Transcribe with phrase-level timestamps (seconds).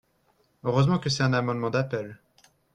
[0.63, 2.17] Heureusement que c’est un amendement d’appel